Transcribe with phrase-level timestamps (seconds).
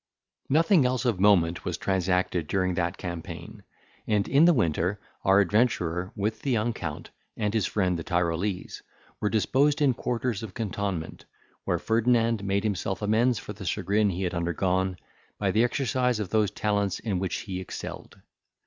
[0.49, 3.61] Nothing else of moment was transacted during that campaign;
[4.07, 8.81] and in the winter our adventurer, with the young Count, and his friend the Tyrolese,
[9.19, 11.25] were disposed in quarters of cantonment,
[11.65, 14.97] where Ferdinand made himself amends for the chagrin he had undergone,
[15.37, 18.17] by the exercise of those talents in which he excelled.